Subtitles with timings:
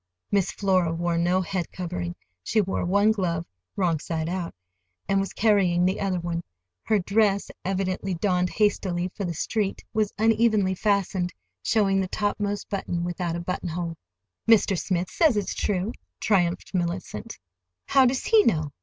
[0.31, 2.15] Miss Flora wore no head covering.
[2.41, 4.55] She wore one glove (wrong side out),
[5.07, 6.41] and was carrying the other one.
[6.81, 13.03] Her dress, evidently donned hastily for the street, was unevenly fastened, showing the topmost button
[13.03, 13.95] without a buttonhole.
[14.47, 14.75] "Mr.
[14.75, 17.37] Smith says it's true," triumphed Mellicent.
[17.85, 18.71] "How does he know?